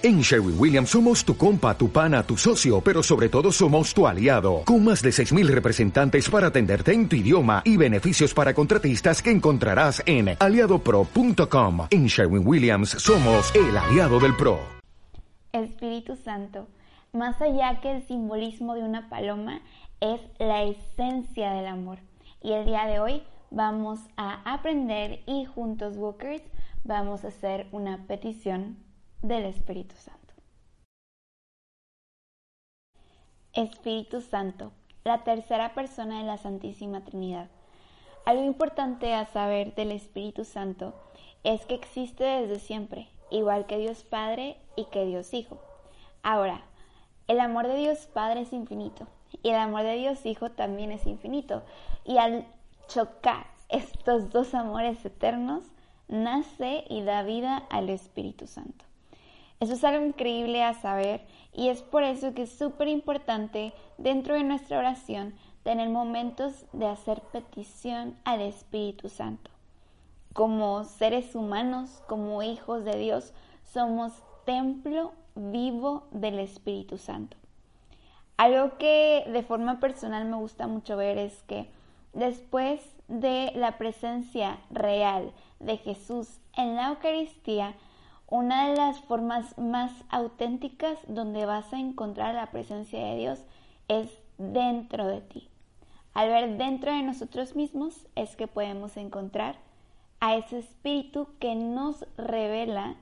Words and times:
En 0.00 0.20
Sherwin 0.20 0.54
Williams 0.56 0.90
somos 0.90 1.24
tu 1.24 1.36
compa, 1.36 1.76
tu 1.76 1.90
pana, 1.90 2.22
tu 2.22 2.36
socio, 2.36 2.80
pero 2.80 3.02
sobre 3.02 3.28
todo 3.28 3.50
somos 3.50 3.92
tu 3.92 4.06
aliado, 4.06 4.62
con 4.64 4.84
más 4.84 5.02
de 5.02 5.10
6.000 5.10 5.48
representantes 5.48 6.30
para 6.30 6.46
atenderte 6.46 6.92
en 6.92 7.08
tu 7.08 7.16
idioma 7.16 7.62
y 7.64 7.76
beneficios 7.76 8.32
para 8.32 8.54
contratistas 8.54 9.20
que 9.20 9.32
encontrarás 9.32 10.00
en 10.06 10.36
aliadopro.com. 10.38 11.88
En 11.90 12.06
Sherwin 12.06 12.46
Williams 12.46 12.90
somos 12.90 13.52
el 13.56 13.76
aliado 13.76 14.20
del 14.20 14.36
PRO. 14.36 14.60
Espíritu 15.50 16.14
Santo, 16.14 16.68
más 17.12 17.42
allá 17.42 17.80
que 17.80 17.90
el 17.96 18.06
simbolismo 18.06 18.76
de 18.76 18.84
una 18.84 19.08
paloma, 19.08 19.62
es 20.00 20.20
la 20.38 20.62
esencia 20.62 21.50
del 21.50 21.66
amor. 21.66 21.98
Y 22.40 22.52
el 22.52 22.66
día 22.66 22.86
de 22.86 23.00
hoy 23.00 23.24
vamos 23.50 23.98
a 24.16 24.42
aprender 24.44 25.24
y 25.26 25.44
juntos, 25.44 25.96
Walkers, 25.96 26.44
vamos 26.84 27.24
a 27.24 27.28
hacer 27.28 27.66
una 27.72 28.06
petición 28.06 28.76
del 29.22 29.44
Espíritu 29.46 29.96
Santo. 29.96 30.34
Espíritu 33.52 34.20
Santo, 34.20 34.70
la 35.04 35.24
tercera 35.24 35.74
persona 35.74 36.20
de 36.20 36.24
la 36.24 36.38
Santísima 36.38 37.04
Trinidad. 37.04 37.48
Algo 38.24 38.44
importante 38.44 39.14
a 39.14 39.26
saber 39.26 39.74
del 39.74 39.90
Espíritu 39.90 40.44
Santo 40.44 40.94
es 41.42 41.64
que 41.66 41.74
existe 41.74 42.22
desde 42.22 42.60
siempre, 42.60 43.08
igual 43.30 43.66
que 43.66 43.78
Dios 43.78 44.04
Padre 44.04 44.56
y 44.76 44.84
que 44.86 45.04
Dios 45.06 45.34
Hijo. 45.34 45.58
Ahora, 46.22 46.62
el 47.26 47.40
amor 47.40 47.66
de 47.66 47.76
Dios 47.76 48.06
Padre 48.06 48.42
es 48.42 48.52
infinito 48.52 49.08
y 49.42 49.48
el 49.48 49.56
amor 49.56 49.82
de 49.82 49.96
Dios 49.96 50.24
Hijo 50.26 50.50
también 50.50 50.92
es 50.92 51.06
infinito. 51.06 51.62
Y 52.04 52.18
al 52.18 52.46
chocar 52.86 53.46
estos 53.68 54.30
dos 54.30 54.54
amores 54.54 55.04
eternos, 55.04 55.64
nace 56.06 56.84
y 56.88 57.02
da 57.02 57.22
vida 57.22 57.64
al 57.70 57.90
Espíritu 57.90 58.46
Santo. 58.46 58.87
Eso 59.60 59.74
es 59.74 59.84
algo 59.84 60.04
increíble 60.04 60.62
a 60.62 60.74
saber 60.74 61.26
y 61.52 61.68
es 61.68 61.82
por 61.82 62.04
eso 62.04 62.32
que 62.34 62.42
es 62.42 62.52
súper 62.56 62.88
importante 62.88 63.72
dentro 63.96 64.34
de 64.34 64.44
nuestra 64.44 64.78
oración 64.78 65.34
tener 65.64 65.88
momentos 65.88 66.64
de 66.72 66.86
hacer 66.86 67.20
petición 67.32 68.16
al 68.24 68.40
Espíritu 68.40 69.08
Santo. 69.08 69.50
Como 70.32 70.84
seres 70.84 71.34
humanos, 71.34 72.02
como 72.06 72.42
hijos 72.42 72.84
de 72.84 72.96
Dios, 72.96 73.32
somos 73.64 74.12
templo 74.44 75.12
vivo 75.34 76.06
del 76.12 76.38
Espíritu 76.38 76.96
Santo. 76.96 77.36
Algo 78.36 78.78
que 78.78 79.24
de 79.26 79.42
forma 79.42 79.80
personal 79.80 80.24
me 80.24 80.36
gusta 80.36 80.68
mucho 80.68 80.96
ver 80.96 81.18
es 81.18 81.42
que 81.42 81.68
después 82.12 82.80
de 83.08 83.52
la 83.56 83.78
presencia 83.78 84.58
real 84.70 85.32
de 85.58 85.76
Jesús 85.78 86.38
en 86.56 86.76
la 86.76 86.88
Eucaristía, 86.88 87.74
una 88.30 88.68
de 88.68 88.76
las 88.76 89.00
formas 89.00 89.56
más 89.56 89.90
auténticas 90.10 90.98
donde 91.08 91.46
vas 91.46 91.72
a 91.72 91.78
encontrar 91.78 92.34
la 92.34 92.50
presencia 92.50 92.98
de 92.98 93.16
Dios 93.16 93.38
es 93.88 94.10
dentro 94.36 95.06
de 95.06 95.22
ti. 95.22 95.48
Al 96.12 96.28
ver 96.28 96.58
dentro 96.58 96.92
de 96.92 97.02
nosotros 97.02 97.56
mismos 97.56 98.06
es 98.16 98.36
que 98.36 98.46
podemos 98.46 98.96
encontrar 98.96 99.56
a 100.20 100.36
ese 100.36 100.58
espíritu 100.58 101.28
que 101.38 101.54
nos 101.54 102.04
revela 102.16 102.96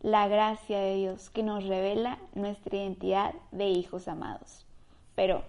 la 0.00 0.28
gracia 0.28 0.78
de 0.78 0.96
Dios, 0.96 1.30
que 1.30 1.42
nos 1.42 1.64
revela 1.64 2.18
nuestra 2.34 2.76
identidad 2.76 3.34
de 3.50 3.68
hijos 3.68 4.06
amados. 4.06 4.64
Pero, 5.16 5.42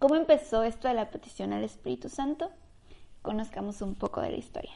¿cómo 0.00 0.16
empezó 0.16 0.64
esto 0.64 0.88
de 0.88 0.94
la 0.94 1.10
petición 1.10 1.52
al 1.52 1.62
Espíritu 1.62 2.08
Santo? 2.08 2.50
Conozcamos 3.22 3.80
un 3.80 3.94
poco 3.94 4.20
de 4.20 4.30
la 4.30 4.38
historia. 4.38 4.72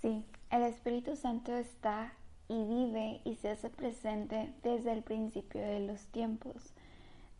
Sí, 0.00 0.24
el 0.50 0.62
Espíritu 0.62 1.16
Santo 1.16 1.54
está 1.56 2.12
y 2.48 2.64
vive 2.64 3.20
y 3.24 3.34
se 3.36 3.50
hace 3.50 3.70
presente 3.70 4.54
desde 4.62 4.92
el 4.92 5.02
principio 5.02 5.60
de 5.60 5.80
los 5.80 6.06
tiempos. 6.06 6.72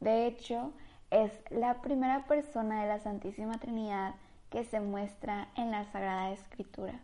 De 0.01 0.27
hecho, 0.27 0.73
es 1.11 1.33
la 1.51 1.81
primera 1.83 2.27
persona 2.27 2.83
de 2.83 2.89
la 2.89 2.99
Santísima 2.99 3.59
Trinidad 3.59 4.15
que 4.51 4.65
se 4.65 4.81
muestra 4.81 5.49
en 5.57 5.71
la 5.71 5.85
Sagrada 5.93 6.33
Escritura. 6.33 7.01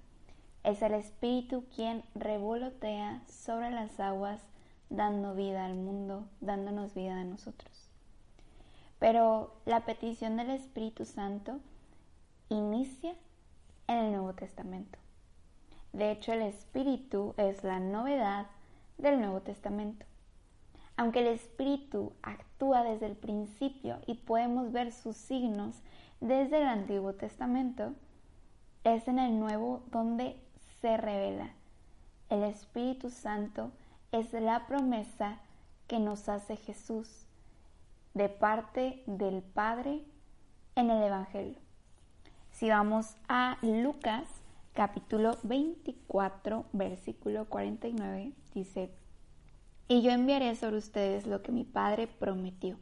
Es 0.64 0.82
el 0.82 0.94
Espíritu 0.94 1.64
quien 1.74 2.04
revolotea 2.14 3.22
sobre 3.26 3.70
las 3.70 3.98
aguas, 4.00 4.40
dando 4.90 5.34
vida 5.34 5.64
al 5.64 5.74
mundo, 5.74 6.26
dándonos 6.40 6.94
vida 6.94 7.20
a 7.20 7.24
nosotros. 7.24 7.88
Pero 8.98 9.54
la 9.64 9.84
petición 9.84 10.36
del 10.36 10.50
Espíritu 10.50 11.04
Santo 11.04 11.58
inicia 12.48 13.14
en 13.88 13.98
el 13.98 14.12
Nuevo 14.12 14.34
Testamento. 14.34 15.01
De 15.92 16.10
hecho, 16.10 16.32
el 16.32 16.42
Espíritu 16.42 17.34
es 17.36 17.64
la 17.64 17.80
novedad 17.80 18.46
del 18.98 19.20
Nuevo 19.20 19.40
Testamento. 19.40 20.06
Aunque 20.96 21.20
el 21.20 21.26
Espíritu 21.26 22.12
actúa 22.22 22.82
desde 22.82 23.06
el 23.06 23.16
principio 23.16 23.98
y 24.06 24.14
podemos 24.14 24.72
ver 24.72 24.92
sus 24.92 25.16
signos 25.16 25.82
desde 26.20 26.62
el 26.62 26.68
Antiguo 26.68 27.14
Testamento, 27.14 27.94
es 28.84 29.06
en 29.08 29.18
el 29.18 29.38
Nuevo 29.38 29.82
donde 29.90 30.36
se 30.80 30.96
revela. 30.96 31.50
El 32.28 32.42
Espíritu 32.44 33.10
Santo 33.10 33.70
es 34.12 34.32
la 34.32 34.66
promesa 34.66 35.38
que 35.86 35.98
nos 35.98 36.28
hace 36.28 36.56
Jesús 36.56 37.26
de 38.14 38.28
parte 38.28 39.02
del 39.06 39.42
Padre 39.42 40.04
en 40.74 40.90
el 40.90 41.02
Evangelio. 41.02 41.58
Si 42.50 42.68
vamos 42.68 43.16
a 43.28 43.58
Lucas 43.62 44.41
capítulo 44.74 45.36
24, 45.42 46.66
versículo 46.72 47.44
49, 47.46 48.32
dice, 48.54 48.90
Y 49.88 50.02
yo 50.02 50.10
enviaré 50.10 50.54
sobre 50.56 50.78
ustedes 50.78 51.26
lo 51.26 51.42
que 51.42 51.52
mi 51.52 51.64
Padre 51.64 52.06
prometió, 52.06 52.78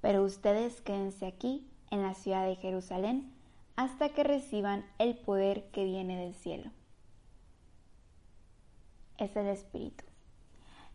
pero 0.00 0.22
ustedes 0.22 0.80
quédense 0.80 1.26
aquí 1.26 1.66
en 1.90 2.02
la 2.02 2.14
ciudad 2.14 2.46
de 2.46 2.56
Jerusalén 2.56 3.32
hasta 3.76 4.10
que 4.10 4.24
reciban 4.24 4.84
el 4.98 5.16
poder 5.16 5.70
que 5.70 5.84
viene 5.84 6.18
del 6.18 6.34
cielo. 6.34 6.70
Es 9.16 9.34
el 9.36 9.46
Espíritu. 9.46 10.04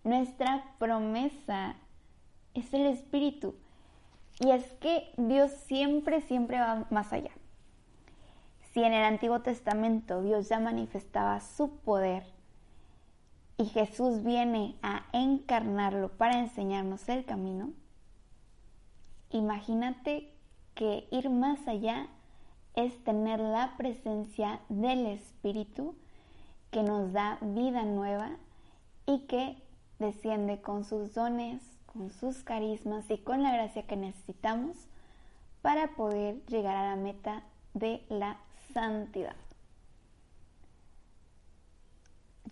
Nuestra 0.03 0.75
promesa 0.77 1.75
es 2.53 2.73
el 2.73 2.85
Espíritu. 2.85 3.55
Y 4.39 4.51
es 4.51 4.65
que 4.73 5.11
Dios 5.17 5.51
siempre, 5.51 6.21
siempre 6.21 6.59
va 6.59 6.85
más 6.91 7.11
allá. 7.13 7.31
Si 8.75 8.83
en 8.83 8.91
el 8.91 9.05
Antiguo 9.05 9.39
Testamento 9.39 10.21
Dios 10.21 10.49
ya 10.49 10.59
manifestaba 10.59 11.39
su 11.39 11.77
poder 11.77 12.25
y 13.57 13.67
Jesús 13.67 14.21
viene 14.21 14.75
a 14.81 15.05
encarnarlo 15.13 16.09
para 16.09 16.39
enseñarnos 16.39 17.07
el 17.07 17.23
camino, 17.23 17.71
imagínate 19.29 20.29
que 20.73 21.07
ir 21.09 21.29
más 21.29 21.65
allá 21.69 22.07
es 22.73 23.01
tener 23.05 23.39
la 23.39 23.77
presencia 23.77 24.59
del 24.67 25.05
Espíritu 25.05 25.95
que 26.69 26.83
nos 26.83 27.13
da 27.13 27.37
vida 27.39 27.83
nueva 27.85 28.31
y 29.05 29.19
que 29.19 29.55
desciende 29.99 30.59
con 30.59 30.83
sus 30.83 31.13
dones, 31.13 31.61
con 31.85 32.09
sus 32.09 32.43
carismas 32.43 33.09
y 33.09 33.19
con 33.19 33.41
la 33.41 33.53
gracia 33.53 33.87
que 33.87 33.95
necesitamos 33.95 34.75
para 35.61 35.95
poder 35.95 36.45
llegar 36.47 36.75
a 36.75 36.89
la 36.89 36.97
meta 36.97 37.41
de 37.73 38.03
la 38.09 38.37
santidad. 38.75 39.37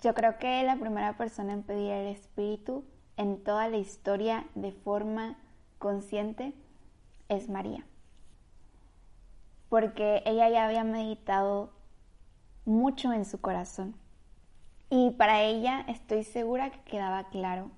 Yo 0.02 0.14
creo 0.14 0.38
que 0.38 0.64
la 0.64 0.78
primera 0.78 1.18
persona 1.18 1.52
en 1.52 1.64
pedir 1.64 1.92
el 1.92 2.08
Espíritu 2.08 2.86
en 3.18 3.44
toda 3.44 3.68
la 3.68 3.76
historia 3.76 4.46
de 4.56 4.72
forma 4.72 5.38
consciente 5.80 6.54
es 7.28 7.50
María. 7.50 7.86
Porque 9.68 10.24
ella 10.26 10.48
ya 10.48 10.66
había 10.66 10.86
meditado 10.86 11.74
mucho 12.64 13.12
en 13.12 13.26
su 13.26 13.42
corazón. 13.42 13.94
Y 14.90 15.12
para 15.12 15.42
ella 15.42 15.82
estoy 15.90 16.24
segura 16.24 16.70
que 16.70 16.80
quedaba 16.84 17.26
claro 17.32 17.70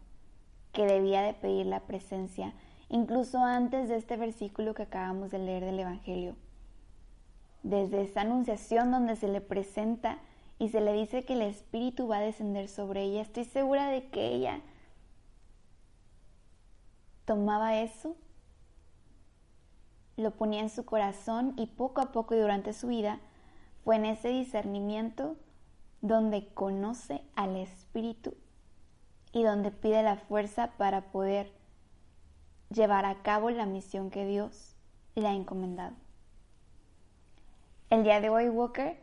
que 0.71 0.85
debía 0.85 1.23
de 1.23 1.33
pedir 1.33 1.65
la 1.65 1.79
presencia, 1.79 2.53
incluso 2.89 3.39
antes 3.39 3.89
de 3.89 3.95
este 3.95 4.17
versículo 4.17 4.75
que 4.75 4.83
acabamos 4.83 5.31
de 5.31 5.39
leer 5.39 5.65
del 5.65 5.79
Evangelio 5.79 6.35
desde 7.65 8.03
esa 8.03 8.21
anunciación 8.21 8.91
donde 8.91 9.15
se 9.15 9.27
le 9.27 9.41
presenta 9.41 10.19
y 10.59 10.69
se 10.69 10.81
le 10.81 10.93
dice 10.93 11.25
que 11.25 11.33
el 11.33 11.41
Espíritu 11.41 12.07
va 12.07 12.17
a 12.17 12.21
descender 12.21 12.69
sobre 12.69 13.01
ella, 13.01 13.23
estoy 13.23 13.43
segura 13.43 13.89
de 13.89 14.07
que 14.09 14.27
ella 14.27 14.61
tomaba 17.25 17.81
eso, 17.81 18.15
lo 20.15 20.29
ponía 20.35 20.61
en 20.61 20.69
su 20.69 20.85
corazón 20.85 21.53
y 21.57 21.65
poco 21.65 22.01
a 22.01 22.11
poco 22.11 22.35
y 22.35 22.39
durante 22.39 22.71
su 22.71 22.87
vida 22.87 23.19
fue 23.83 23.95
en 23.95 24.05
ese 24.05 24.29
discernimiento 24.29 25.35
donde 26.01 26.47
conoce 26.53 27.23
al 27.35 27.55
Espíritu 27.55 28.35
y 29.33 29.41
donde 29.41 29.71
pide 29.71 30.03
la 30.03 30.17
fuerza 30.17 30.71
para 30.77 31.11
poder 31.11 31.51
llevar 32.69 33.05
a 33.05 33.23
cabo 33.23 33.49
la 33.49 33.65
misión 33.65 34.11
que 34.11 34.27
Dios 34.27 34.75
le 35.15 35.27
ha 35.27 35.33
encomendado. 35.33 36.04
El 37.91 38.03
día 38.03 38.19
de 38.19 38.29
hoy, 38.29 38.49
Walker, 38.49 38.97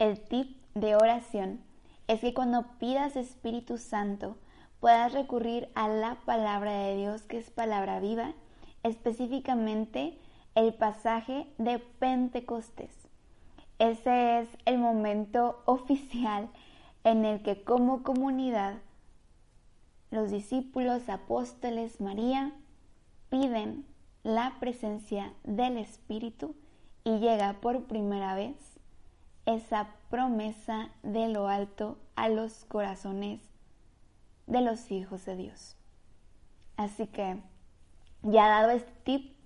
el 0.00 0.20
tip 0.20 0.56
de 0.74 0.96
oración 0.96 1.60
es 2.08 2.20
que 2.20 2.34
cuando 2.34 2.66
pidas 2.80 3.14
Espíritu 3.14 3.78
Santo 3.78 4.36
puedas 4.80 5.12
recurrir 5.12 5.68
a 5.76 5.86
la 5.86 6.16
palabra 6.24 6.72
de 6.72 6.96
Dios, 6.96 7.22
que 7.22 7.38
es 7.38 7.50
palabra 7.50 8.00
viva, 8.00 8.34
específicamente 8.82 10.18
el 10.56 10.74
pasaje 10.74 11.46
de 11.58 11.78
Pentecostés. 11.78 12.90
Ese 13.78 14.40
es 14.40 14.48
el 14.64 14.78
momento 14.78 15.62
oficial 15.66 16.48
en 17.04 17.24
el 17.24 17.40
que 17.40 17.62
como 17.62 18.02
comunidad 18.02 18.78
los 20.10 20.32
discípulos, 20.32 21.08
apóstoles, 21.08 22.00
María, 22.00 22.52
piden 23.30 23.86
la 24.24 24.56
presencia 24.58 25.32
del 25.44 25.76
Espíritu 25.76 26.56
y 27.04 27.18
llega 27.18 27.52
por 27.60 27.84
primera 27.84 28.34
vez 28.34 28.56
esa 29.46 29.88
promesa 30.08 30.88
de 31.02 31.28
lo 31.28 31.48
alto 31.48 31.98
a 32.16 32.28
los 32.28 32.64
corazones 32.64 33.40
de 34.46 34.62
los 34.62 34.90
hijos 34.90 35.24
de 35.26 35.36
Dios. 35.36 35.76
Así 36.76 37.06
que, 37.06 37.40
ya 38.22 38.48
dado 38.48 38.70
este 38.70 38.92
tip, 39.04 39.36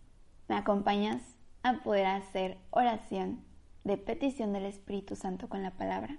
me 0.48 0.56
acompañas 0.56 1.22
a 1.62 1.74
poder 1.82 2.06
hacer 2.06 2.58
oración 2.70 3.44
de 3.84 3.96
petición 3.96 4.52
del 4.52 4.64
Espíritu 4.66 5.16
Santo 5.16 5.48
con 5.48 5.62
la 5.62 5.72
palabra. 5.72 6.16